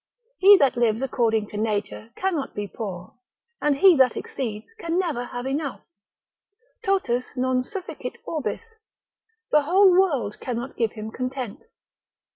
He 0.39 0.57
that 0.57 0.77
lives 0.77 1.03
according 1.03 1.45
to 1.49 1.57
nature 1.57 2.09
cannot 2.15 2.55
be 2.55 2.67
poor, 2.67 3.13
and 3.61 3.75
he 3.77 3.95
that 3.97 4.17
exceeds 4.17 4.65
can 4.79 4.97
never 4.97 5.25
have 5.25 5.45
enough, 5.45 5.81
totus 6.83 7.37
non 7.37 7.63
sufficit 7.63 8.17
orbis, 8.25 8.61
the 9.51 9.61
whole 9.61 9.91
world 9.91 10.39
cannot 10.39 10.75
give 10.75 10.93
him 10.93 11.11
content. 11.11 11.65